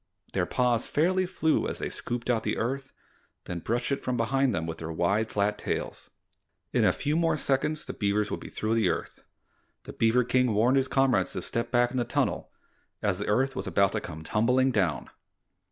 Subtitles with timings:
[0.33, 2.91] Their paws fairly flew as they scooped out the earth
[3.45, 6.09] and then brushed it from behind them with their wide, flat tails.
[6.73, 9.21] In a few more seconds the beavers would be through the earth.
[9.83, 12.49] The beaver King warned his comrades to step back in the tunnel,
[13.03, 15.11] as the earth was about to come tumbling down.